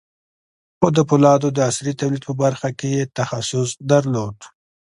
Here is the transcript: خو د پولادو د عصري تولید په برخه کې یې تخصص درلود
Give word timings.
خو 0.77 0.87
د 0.97 0.99
پولادو 1.09 1.47
د 1.53 1.57
عصري 1.69 1.93
تولید 2.01 2.23
په 2.27 2.33
برخه 2.43 2.69
کې 2.79 2.89
یې 2.97 3.03
تخصص 3.19 3.69
درلود 3.91 4.37